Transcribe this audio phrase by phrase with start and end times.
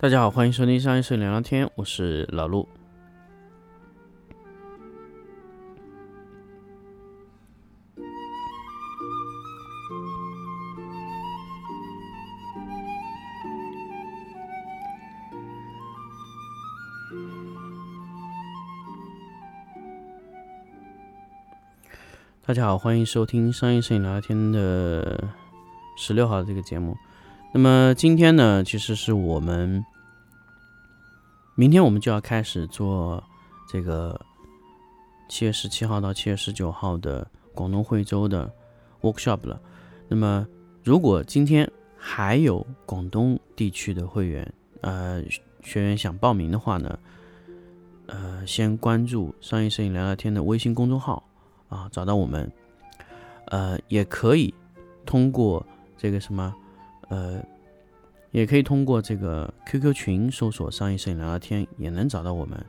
[0.00, 2.68] 大家好，欢迎收听商业摄影聊聊天，我是老陆。
[22.46, 25.28] 大家好，欢迎收听商业摄影聊聊天的
[25.96, 26.96] 十六号这个节目。
[27.52, 29.84] 那么今天呢，其实是我们
[31.54, 33.22] 明天我们就要开始做
[33.68, 34.20] 这个
[35.28, 38.50] 七月十七号到七月十九号的广东惠州的
[39.00, 39.60] workshop 了。
[40.08, 40.46] 那么
[40.84, 44.52] 如果今天还有广东地区的会员
[44.82, 45.22] 呃
[45.62, 46.98] 学员想报名的话呢，
[48.06, 51.24] 呃，先关注商业摄影聊聊天的微信公众号。
[51.68, 52.50] 啊，找到我们，
[53.48, 54.54] 呃，也可以
[55.04, 55.66] 通过
[55.98, 56.54] 这个什么，
[57.08, 57.42] 呃，
[58.30, 62.64] 也可以通过这个 QQ 群搜索“商业摄影聊聊天”，也能找到我们。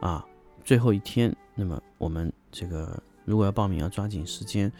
[0.00, 0.24] 啊，
[0.64, 4.70] 最后一天，那么我们这个如果要报名，要抓紧时间。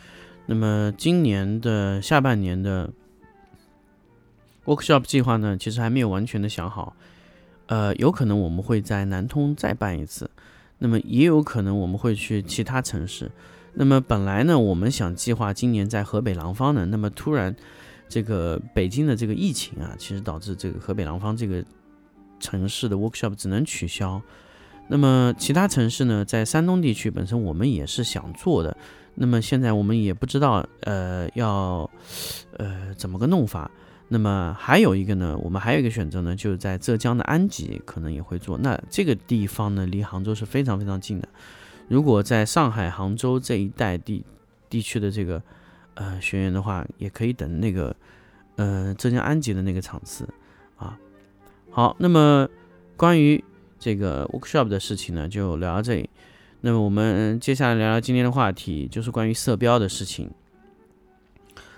[0.46, 2.91] 那么今年的下半年的
[4.66, 6.94] workshop 计划呢，其实还没有完全的想好。
[7.66, 10.28] 呃，有可能我们会在南通再办一次，
[10.78, 13.30] 那么也有可能我们会去其他城市。
[13.72, 17.56] 那么本来呢，我们想计划今年在河北廊坊呢，那么突然，
[18.08, 21.64] 这个北京的这个疫情啊，其实导致这个河北廊坊这个
[22.38, 24.20] 城市的 workshop 只能取消。
[24.88, 28.77] 那么其他城市呢，在山东地区本身我们也是想做的，
[29.14, 31.91] 那么现在我们也不知道呃要
[32.58, 33.70] 呃怎么个弄法。
[34.08, 38.58] 那么还有一个呢，我们还有一个选择呢，就是在浙江的安吉可能也会做。
[38.58, 41.29] 那这个地方呢，离杭州是非常非常近的。
[41.89, 44.23] 如果在上海、杭州这一带地
[44.68, 45.42] 地区的这个
[45.94, 47.94] 呃学员的话，也可以等那个
[48.56, 50.28] 呃浙江安吉的那个场次
[50.77, 50.98] 啊。
[51.70, 52.48] 好，那么
[52.96, 53.42] 关于
[53.78, 56.08] 这个 workshop 的事情呢，就聊到这里。
[56.60, 60.30] 那么我们接下来聊聊今天的话题，就是关于色标的事情。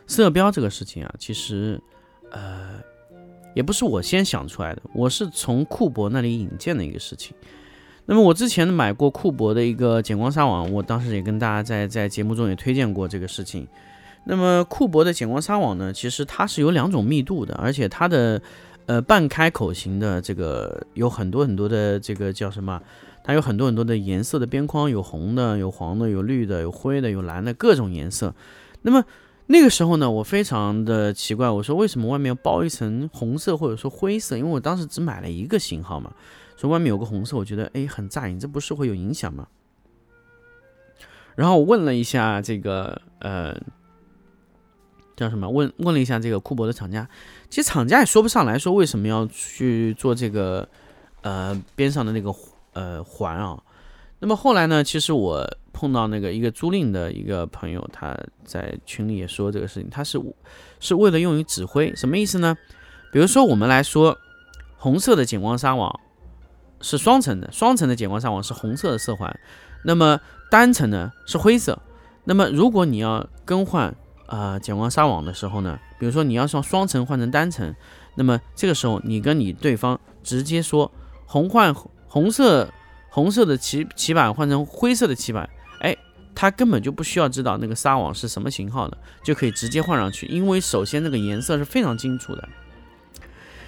[0.07, 1.81] 色标这个事情啊，其实
[2.31, 2.81] 呃
[3.55, 7.35] 也不是我先想出来的，我是从库博那里引荐的一个事情。
[8.05, 13.67] 那么我之前买过库博的一个减光纱网，我当时也跟大家在在节目中也推荐过这个事情。
[14.29, 18.43] 那么库博的减光纱网呢，其实它是有两种密度的，而且它的
[18.87, 22.83] 呃半开口型的这个有很多很多的这个叫什么？
[23.23, 28.35] 它有很多很多的颜色的边框，有红的，有黄的，有绿的，有灰的，有蓝的，各种颜色。
[28.83, 29.05] 那么
[29.47, 34.37] 那个时候呢，我非常的奇怪，我说为什么外面要包一层红色或者说灰色？
[34.37, 36.13] 因为我当时只买了一个型号嘛。
[36.57, 39.47] 说外面有个红色，我觉得哎很扎眼，这不是会有影响吗？
[41.35, 43.55] 然后我问了一下这个呃
[45.17, 45.49] 叫什么？
[45.49, 47.09] 问问了一下这个库博的厂家，
[47.49, 50.69] 其实厂家也说不上来说为什么要去做这个
[51.23, 52.33] 呃边上的那个
[52.73, 53.59] 呃环啊。
[54.19, 60.21] 那么后来呢，其实我碰到那个一个租赁的一个朋友，他在群里也说这个事情，他是
[60.81, 62.57] 是为了用于指挥，什么意思呢？
[63.13, 64.19] 比如说我们来说
[64.77, 66.01] 红色的减光纱网。
[66.79, 69.35] 是双层的，双层的减光纱网是红色的色环，
[69.87, 71.81] 那么单层呢是灰色。
[72.25, 73.97] 那么如果你要更换
[74.27, 77.75] 啊减光纱网的时候呢，比如说你要从双层换成单层，
[78.15, 80.91] 那么这个时候你跟你对方直接说
[81.27, 81.75] 红换
[82.09, 82.69] 红色，
[83.09, 85.49] 红色的旗旗板换成灰色的旗板，
[85.81, 85.97] 哎，
[86.35, 92.49] 他根本就不需要知道那个纱网是什么型号的，就可以直接换上去，因为首先那个颜色是非常清楚的。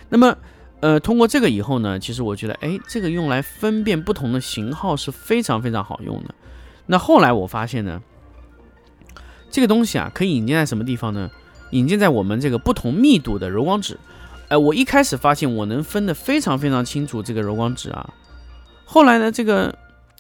[0.08, 0.36] 那么。
[0.80, 6.32] 呃，通过这个以后呢，其实我觉得，哎，这个用来分辨不同的型号是非常非常好用的。
[6.86, 8.00] 那后来我发现呢，
[9.50, 11.30] 这个东西啊，可以引进在什么地方呢？
[11.70, 13.98] 引进在我们这个不同密度的柔光纸。
[14.48, 18.14] 哎，我一开始发现我能分得非常非常清楚这个柔光纸啊。
[18.84, 19.76] 后来呢，这个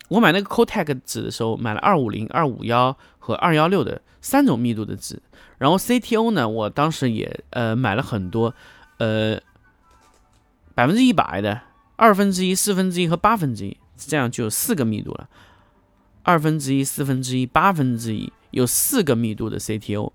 [0.08, 5.20] 我买那个 Cotec 纸的时候，买了二五零、二五幺和二幺六的三种密度的纸。
[5.56, 8.54] 然后 CTO 呢，我当时也呃买了很多，
[8.98, 9.40] 呃。
[10.74, 11.60] 百分之一百的
[11.96, 15.28] 二分之一、四分之一和八分之一，这样就有四个密度了。
[16.22, 20.12] 二分之一、四分之一、八分之一，有四个密度的 CTO。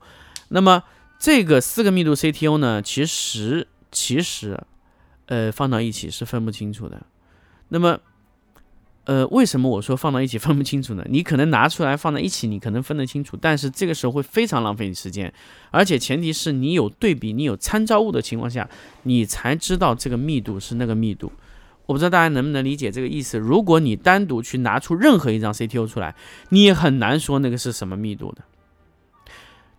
[0.50, 0.84] 那么
[1.20, 4.60] 这个四个密度 CTO 呢，其实其实，
[5.28, 7.02] 呃，放到一起是分不清楚的。
[7.70, 8.00] 那么
[9.06, 11.06] 呃，为什么我说放到一起 分不清楚呢？
[11.10, 15.34] 你可能拿出来放在一起，你可能分得清楚，但是这个时候会非常浪费你时间，
[15.72, 18.70] 而且前提是你有对比、你有参照物的情况下，
[19.04, 21.32] 你才知道这个密度是那个密度。
[21.86, 23.38] 我不知道大家能不能理解这个意思。
[23.38, 26.16] 如果你单独去拿出任何一张 CTO 出来，
[26.50, 28.44] 你也很难说那个是什么密度的。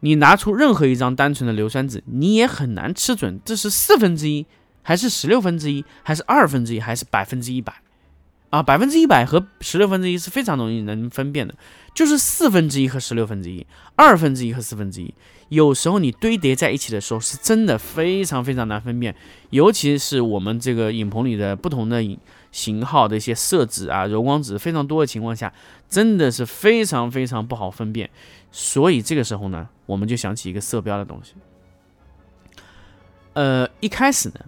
[0.00, 4.44] 你拿出任何一张单纯的硫酸纸，你也很难吃准这是四分之一
[4.82, 7.72] 还是十六分之一，还是二分之一，还是百分之一百？
[8.50, 11.54] 啊，百分之一百和十六分之一是非常容易能分辨的，
[11.94, 13.66] 就是四分之一和十六分之一，
[13.96, 15.12] 二分之一和四分之一。
[15.54, 19.14] 有时候你堆叠在一起的时候，是真的非常非常难分辨，
[19.50, 22.02] 尤其是我们这个影棚里的不同的
[22.50, 25.52] 型号的一些色纸啊、柔光纸非常多的情况下，
[25.88, 28.10] 真的是非常非常不好分辨。
[28.50, 31.34] 所以这个时候呢，我们就想起一个色标的东西。
[33.32, 34.40] 呃，一开始呢，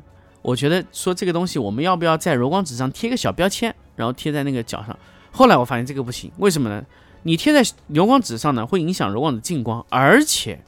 [0.42, 3.74] 我觉得说这个东西我们要不要在柔光纸上贴个小标签？
[3.96, 4.96] 然后贴在那个角上，
[5.32, 6.84] 后来我发现这个不行，为什么呢？
[7.22, 10.60] 你贴在柔光纸上呢，会影响柔光的进光，而且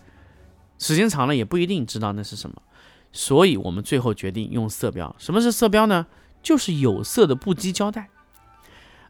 [0.79, 2.63] 时间长了也不一定知道那是什么。
[3.13, 5.15] 所以我们最后决定用色标。
[5.19, 6.07] 什么是色标呢？
[6.43, 8.09] 就是有色的布基胶带。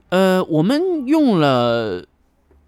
[0.09, 2.07] 呃，我们用了，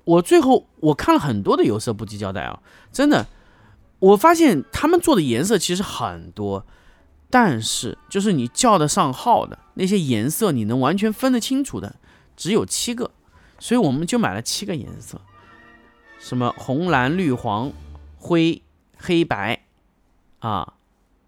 [0.05, 2.61] 我最后我看了很多的有色布基胶带啊，
[2.93, 3.27] 真的，
[3.99, 6.67] 我发现他们做的颜色其实很多。
[7.31, 11.95] 但是，就是你叫得上号的那些颜色，你能完全分得清楚的，
[12.37, 13.13] 只有七个，
[13.61, 15.21] 所以我们就买了七个颜色，
[16.19, 17.71] 什么红、蓝、绿、黄、
[18.19, 18.61] 灰、
[19.03, 19.65] 黑白，
[20.41, 20.75] 啊，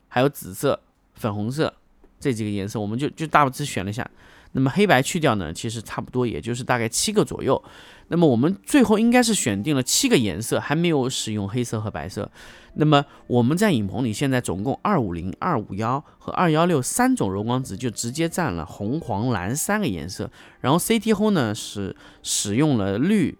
[0.08, 0.80] 还有紫色、
[1.14, 1.74] 粉红色
[2.20, 4.08] 这几个颜色，我们就就大致选了一下。
[4.54, 7.62] 那么黑白去掉呢，其实差不多也就是大概七个左右。
[8.08, 12.30] 那么我们最后应该是选定了七个颜色，还没有使用黑色和白色。
[12.74, 20.30] 那么我们在影棚里现在总共二五零、二五幺和二幺六三种柔光纸，就直接占了红、黄、蓝三个颜色。
[20.60, 23.38] 然后 CT 后呢是使用了绿、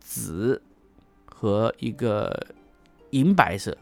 [0.00, 0.62] 紫
[1.26, 2.46] 和一个
[3.12, 3.74] 银白色，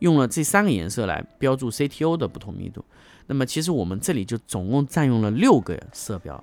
[0.00, 2.84] 用了这三个颜色来标注 CTO 的不同密度。
[3.28, 6.42] 那么其实我们这里就总共占用了六个色标。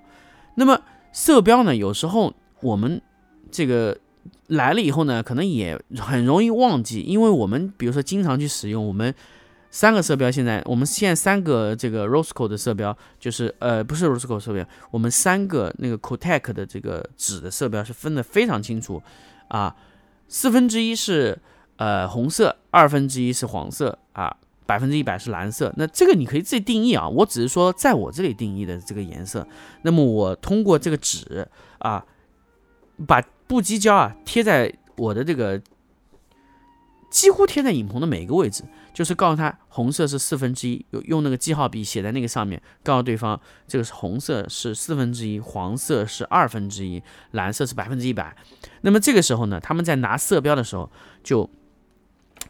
[0.55, 0.81] 那么
[1.11, 3.01] 色标呢，有时候我们
[3.51, 3.97] 这个。
[4.47, 9.13] 来了以后呢，可能也很容易忘记，因为我们比如说经常去使用，我们
[9.69, 19.01] 三个色标现在，我们现在三个这个 Rosco 的色标，就是呃不是 Rosco 色标，我们三个那个 Cotec 的这个纸的色标是分的非常清楚
[19.49, 19.75] 啊，
[20.29, 21.37] 四分之一是
[21.77, 24.35] 呃红色，二分之一是黄色啊，
[24.65, 25.73] 百分之一百是蓝色。
[25.75, 29.45] 那这个你可以自己定义啊，我只是说在我这里定义的这个颜色。
[29.81, 31.47] 那么我通过这个纸
[31.79, 32.05] 啊，
[33.07, 35.61] 把布基胶啊，贴在我的这个，
[37.09, 48.35] 几乎贴在影棚的每一个位置，就是告诉他红色是四分之一，用用那个记号笔写在那个上面，告诉对方这个是红色是四分之一，黄色是二分之一，蓝色是百分之一百。
[48.81, 50.89] 那么这个时候呢，他们在拿色标的时候
[51.23, 51.49] 就。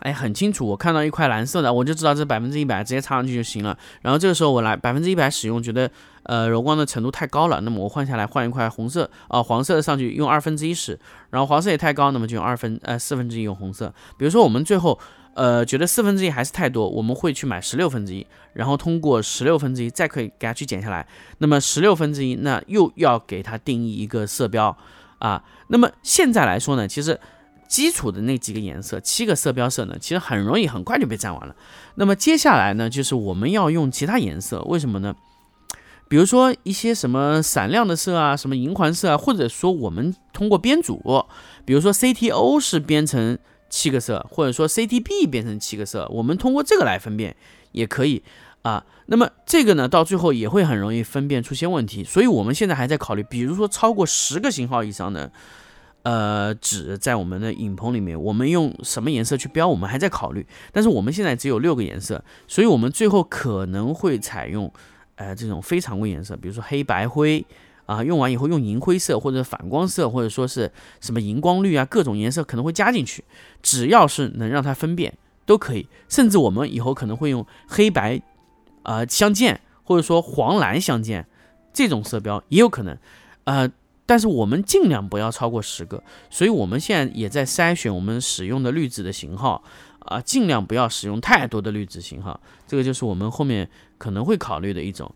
[0.03, 3.77] 哎，很清楚，我看到一块蓝色的，我就知道这百分之一百，直接插上去就行了。
[4.01, 5.89] 然后这个时候我来百分之一百使用，觉得
[6.23, 10.99] 呃柔光的程度太高了，那么我换下来换一块红色啊黄色的上去，用二分之一使。
[11.29, 13.93] 然后黄色也太高，那么就用二分呃四分之一用红色。
[14.17, 14.99] 比如说我们最后
[15.35, 21.07] 呃觉得四分之一还是太多，我们会去买十六分之一，然后通过十六分之一再可以给它去减下来。
[21.37, 24.75] 那么十六分之一那又要给它定义一个色标
[25.19, 25.41] 啊。
[25.69, 27.17] 那么现在来说呢，其实。
[27.73, 31.55] 基础的那几个颜色，七个色标色呢，其实很容易很快就被占完了。
[31.95, 35.15] 那么接下来呢，就是我们要用其他颜色，为什么呢？
[36.07, 41.25] 比如说一些什么闪亮的色啊，什么银环色啊，或者说我们通过编组，
[41.65, 43.39] 比如说 CTO 是编成
[43.71, 47.35] 七个色，或者说 CTB 变成七个色，我们通过这个来分辨
[47.71, 48.21] 也可以
[48.61, 48.85] 啊。
[49.07, 55.31] 那么这个呢，到最后也会很容易分辨出现问题，所以我们现在还在考虑，比如说超过十个型号以上的。
[56.03, 59.65] 呃，纸在我们的影棚里面，我们用什么颜色去标？
[59.65, 60.45] 我们还在考虑。
[60.73, 64.69] 但是我们现在只有六个颜色，所以我们最后可能会采用，
[65.15, 67.45] 呃，这种非常规颜色，比如说黑白灰
[67.85, 70.69] 啊，用完以后用银灰色或者反光色，或者说是
[70.99, 73.23] 什么荧光绿啊，各种颜色可能会加进去，
[73.61, 75.87] 只要是能让它分辨都可以。
[76.09, 78.21] 甚至我们以后可能会用黑白
[78.81, 81.25] 啊相间，或者说黄蓝相间
[81.71, 82.97] 这种色标也有可能，
[83.45, 83.71] 呃。
[84.05, 89.63] 但是我们尽量不要超过十个，所以我们现在也在筛选我们使用的滤纸的型号
[89.99, 95.09] 啊，尽量不要使用太多的滤纸型号，这个就是我们后面可能会考虑的一种。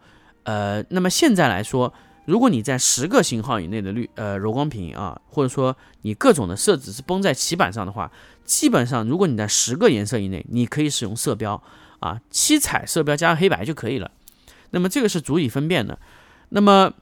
[0.44, 8.10] 呃，那么现在来说，如果你在十个型号以内的滤呃柔光屏啊，或者说你各种的色纸是绷在棋板上的话，
[8.46, 11.62] 基本上如果你在十个颜色以内，你可以使用色标
[12.00, 14.10] 啊，七彩色标加黑白就可以了。
[14.70, 16.00] 那么这个是足以分辨的。
[16.50, 16.94] 那么。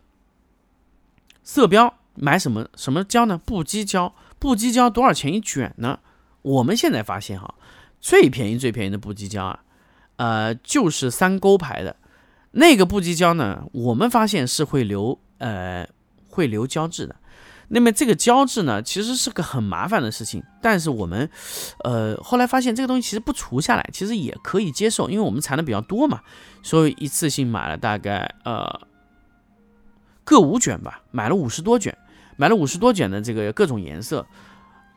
[1.46, 3.38] 色标买什么什么胶呢？
[3.38, 6.00] 布基胶，布基胶多少钱一卷呢？
[6.42, 7.56] 我们现在发现哈，
[8.02, 9.60] 最便宜最便宜的布基胶啊，
[10.18, 11.96] 呃，就是三沟牌的
[12.52, 15.88] 那个布基胶呢，我们发现是会留呃
[16.28, 17.16] 会留胶质的。
[17.68, 21.28] 那么这个胶质呢，其实是个很麻烦的事情，但是我们，
[21.84, 26.22] 呃，后来发现这个东西其实不除下来，其实也可以接受，因为我们缠的比较多嘛，
[26.62, 28.82] 所以一次性买了大概呃
[30.26, 31.98] 各五卷吧，买了五十多卷，
[32.36, 34.26] 买了五十多卷的这个各种颜色，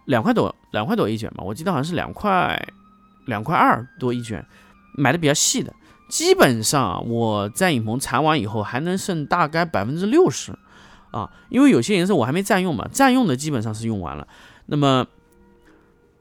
[0.07, 2.61] 两块多两块多一卷吧，我记得好像是两块
[3.27, 4.45] 两块二多一卷，
[4.95, 5.73] 买的比较细的，
[6.09, 10.53] 基本上我在影棚缠完以后还能剩大概百分之六十。
[11.11, 14.29] 啊，因为有些颜色我还没占用嘛，占用的基本上是用完了。
[14.67, 15.07] 那么，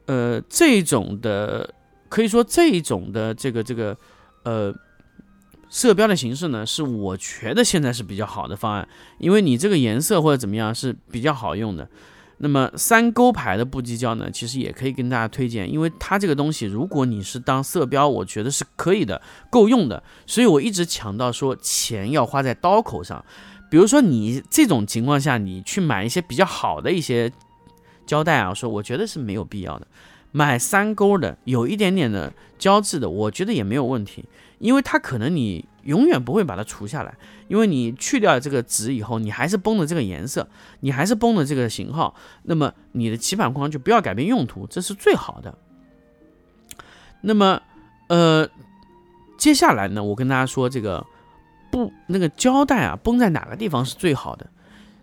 [0.06, 1.74] 呃，这种的
[2.08, 3.94] 可以说这种的这个这个
[4.44, 4.74] 呃
[5.70, 11.88] 色标的形式呢，是我觉得现在是比较好的方案，因为你这个颜色或者怎么样是比较好用的。
[12.40, 19.20] 那么三勾牌的布基胶呢，其实也可以跟大家推荐，因为它这个东西如果你是当色标，我觉得是可以的，
[19.50, 20.00] 够用的。
[20.24, 23.24] 所以我一直强调说，钱要花在刀口上。
[23.68, 27.30] 比如说你这种情况下，你去买一些比较好的一些
[28.06, 29.86] 胶带啊，说我觉得是没有必要的。
[30.30, 34.24] 买三勾的，有一点点的胶质的，我觉得也没有问题，
[34.58, 37.14] 因为它可能你永远不会把它除下来，
[37.48, 40.48] 因为你去掉这个纸以后，你还是绷的这个颜色，
[40.80, 45.56] 你还是绷的这个型号，那么你的棋盘框就不要改变用途，这是最好的。
[47.22, 47.60] 那么，
[48.08, 48.48] 呃，
[49.36, 51.04] 接下来呢，我跟大家说这个。
[51.70, 54.48] 不，那个胶带啊，绷在哪个地方是最好的？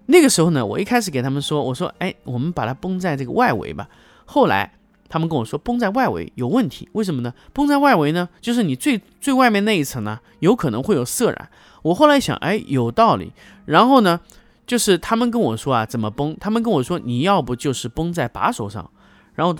[0.07, 3.87] 那个时候呢，我一开始给他们说，我说，哎，我们把它绷在这个外围吧。
[4.25, 4.73] 后来
[5.07, 7.33] 他们跟我说，绷在外围有问题，为什么呢？
[7.53, 11.49] 绷在外围呢，就是你最最外面那一层呢，有可能会有色染。
[11.83, 13.31] 我后来想，哎，有道理。
[13.65, 14.19] 然后呢，
[14.65, 16.35] 就是他们跟我说啊，怎么绷？
[16.39, 18.89] 他们跟我说，你要不就是绷在把手上。
[19.33, 19.55] 然后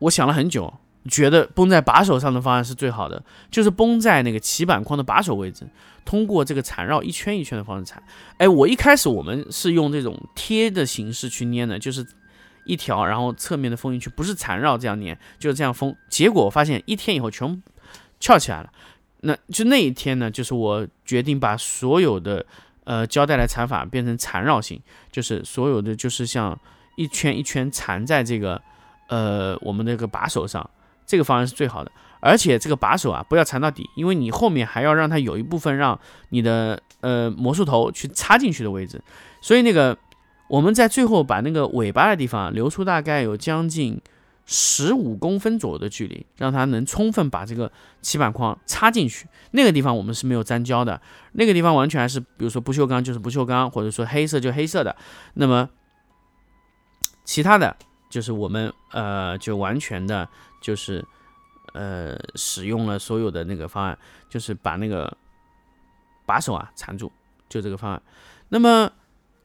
[0.00, 0.72] 我想了很久。
[1.08, 5.66] 觉得绷在把手上的方案是最好的，就是绷在那个棋板框的把手位置，
[6.04, 8.00] 通过这个缠绕一圈一圈的方式缠。
[8.36, 12.06] 哎，我一开始我们是用这种贴的形式去捏的，就是
[12.70, 15.94] 一条，然后侧面的封印去，不是缠绕这样粘，就是这样封。
[16.08, 17.60] 结果我发现一天以后全部
[18.20, 18.70] 翘起来了。
[19.22, 22.46] 那就那一天呢，就是我决定把所有的
[22.84, 26.58] 呃胶带的缠法变成缠绕型，就是所有的就是像
[26.96, 28.62] 一圈一圈缠在这个
[29.08, 30.70] 呃我们那个把手上。
[31.06, 35.98] 这个方案是最好的，而且这个把手啊不要缠到底，因为你后面还要让它有一部分让
[36.28, 39.02] 你的呃魔术头去插进去的位置，
[39.40, 39.98] 所以那个
[40.50, 44.00] 我们在最后把那个尾巴的地方留出大概有将近
[44.44, 47.70] 十五公分左右的距离，让它能充分把这个
[48.02, 49.28] 棋板框插进去。
[49.52, 51.00] 那个地方我们是没有粘胶的，
[51.32, 54.94] 那个地方完全还是比如说不锈钢就是不锈钢，或者说黑色就黑色的。
[55.34, 55.70] 那么
[57.24, 57.76] 其他的
[58.10, 60.28] 就是我们呃就完全的。
[60.62, 61.02] 就是，
[61.72, 65.16] 呃，使用了所有的那个方案，就是把那个
[66.26, 67.10] 把手啊缠住，
[67.48, 68.02] 就这个方案。
[68.50, 68.92] 那么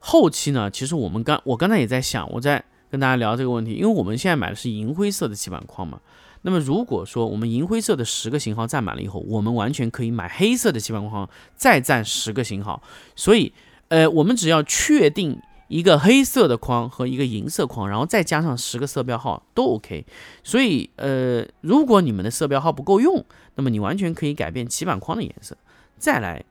[0.08, 6.00] 后期呢，其实我们刚我刚才也在想，我在跟大家聊这个问题，因为我们现在买的是银灰色的棋板框嘛。
[6.42, 12.80] 那么如果说我们银灰色的十个型号占满了以后，我们完全可以买黑色的棋板框，再占十个型号。
[13.16, 13.52] 所以，
[13.88, 15.40] 呃，我们只要确定。
[15.68, 20.06] 一个黑色的框和一个银色框，然后再加上十个色标号都 OK。
[20.44, 23.24] 所以，呃，如果你们的色标号不够用，
[23.56, 25.56] 那么你完全可以改变棋板框的颜色，
[25.98, 26.44] 再来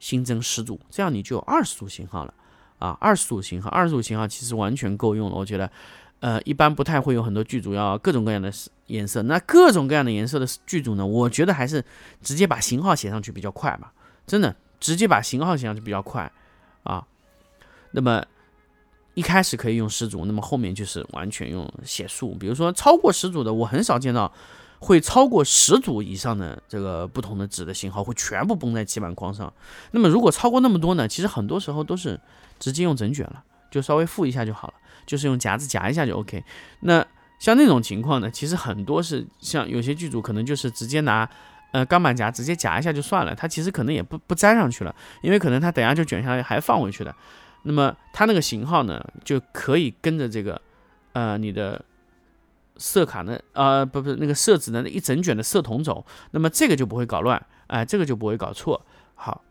[0.00, 2.34] 新增十组，这样你就有二十组型号了
[2.86, 2.98] 啊！
[3.00, 5.36] 二十组型号，二十组型号其实完全够用了。
[5.36, 5.70] 我觉得，
[6.20, 8.52] 呃，一般不太会有很多剧组要各种各样的
[8.86, 9.22] 颜色。
[9.22, 11.84] 那各种各样的颜色的剧组呢，我觉得还是
[12.22, 13.92] 直接把型号写上去比较快吧。
[14.26, 16.30] 真的，直接把型号写上去比较快
[16.82, 17.06] 啊。
[17.90, 18.24] 那么。
[19.14, 22.34] 一开始可以用十组，那么后面就是完全用写数。
[22.34, 24.30] 比如说超过十组的，我很少见到
[24.78, 29.52] 会超过十组以上的这个不同的纸的型号会全部绷在棋板框上。
[29.92, 31.08] 那么如果超过那么多呢？
[31.08, 32.20] 其实很多时候都是
[32.58, 34.74] 直接用整卷了，就稍微复一下就好了，
[35.06, 36.44] 就是用夹子夹一下就 OK。
[36.80, 37.04] 那
[37.38, 41.28] 像那种情况呢，其实很多是像有些剧组可能就是直接拿
[41.72, 47.14] 呃钢板夹直接夹一下就算了，它其实可能也不不粘上去了，因为可能它等下就卷下来还放回去的。
[47.62, 50.60] 那么它那个型号呢，就可以跟着这个，
[51.12, 51.84] 呃，你的
[52.78, 58.84] 色卡呢，啊，不不，那个色纸呢那一整卷的色筒走，那么这个就不会搞乱，哎，这个就不会搞错。
[59.14, 59.42] 好，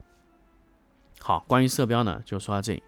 [1.20, 2.84] 好，关于色标呢，就说到这里。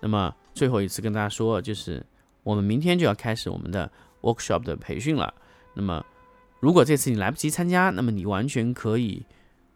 [0.00, 2.04] 那么最后一次跟大家说，就是
[2.42, 3.90] 我们明天就要开始我们的
[4.22, 5.32] workshop 的培训了。
[5.74, 6.04] 那么
[6.60, 9.24] 如果这次你来不及参加，那么你完全可以。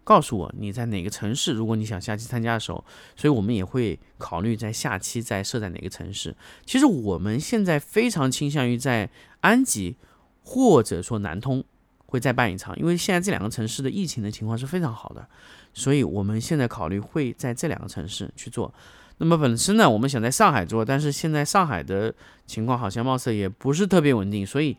[0.04, 2.85] 告诉我你在哪个城市如果你想下期参加的时候
[3.16, 9.09] 所以我们也会考虑在下期再设在哪个城市其实我们现在非常倾向于在
[9.40, 9.97] 安吉
[10.42, 11.62] 或者说南通
[12.07, 15.28] 会再办一场因为现在这两个城市的疫情的情况是非常好的。
[15.73, 18.73] 所以我们现在考虑会在这两个城市去做。
[19.19, 22.12] 那么本身呢我们想在上海做但是现在上海的
[22.47, 24.75] 情况好像貌似也不是特别稳定所以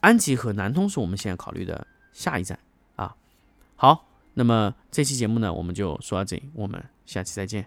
[0.00, 2.58] 安吉和南通是我们现在考虑的下一站。
[2.96, 3.14] 啊
[3.76, 4.11] 好。
[4.34, 7.66] 那么这期节目呢我们就说到这里我们下期再见。